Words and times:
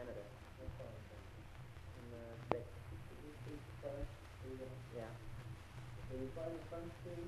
Canada. 0.00 0.24
What 0.56 0.72
part 0.80 0.96
of 0.96 1.04
it? 1.12 1.20
In 2.00 2.04
the 2.08 2.24
States. 2.48 2.72
Did 3.12 3.20
you 3.20 3.32
speak 3.44 3.60
French, 3.84 4.08
freedom? 4.40 4.72
Yeah. 4.96 5.12
Did 6.08 6.24
you 6.24 6.32
play 6.32 6.48
the 6.48 6.64
French 6.72 6.88
too? 7.04 7.20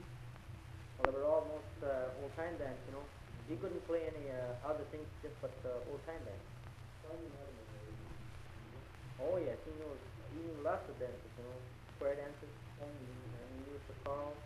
Well, 0.96 1.04
they 1.04 1.12
were 1.12 1.28
almost 1.28 1.68
uh, 1.84 2.16
old 2.24 2.32
time 2.32 2.56
dance, 2.56 2.80
you 2.88 2.96
know. 2.96 3.04
He 3.44 3.60
couldn't 3.60 3.84
play 3.84 4.08
any 4.08 4.32
uh, 4.32 4.56
other 4.64 4.88
things 4.88 5.04
just 5.20 5.36
but 5.44 5.52
uh, 5.68 5.84
old 5.92 6.00
time 6.08 6.24
dance. 6.24 6.48
Tell 7.04 7.12
me 7.20 7.28
how 7.36 7.44
to 7.44 7.52
make 7.52 7.68
it. 7.76 7.92
Oh 9.20 9.36
yes, 9.36 9.60
he 9.68 9.76
knows. 9.76 10.00
He 10.32 10.40
knew 10.40 10.56
lots 10.64 10.88
of 10.88 10.96
dances, 10.96 11.28
you 11.36 11.44
know, 11.44 11.60
square 11.92 12.16
dances, 12.16 12.48
and 12.80 12.88
he 13.04 13.68
used 13.68 13.84
to 13.84 13.94
call. 14.00 14.40